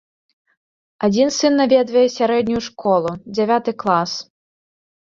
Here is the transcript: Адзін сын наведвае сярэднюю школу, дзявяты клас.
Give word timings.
Адзін 1.09 1.27
сын 1.35 1.53
наведвае 1.63 2.07
сярэднюю 2.17 2.61
школу, 2.71 3.11
дзявяты 3.33 3.71
клас. 3.87 4.21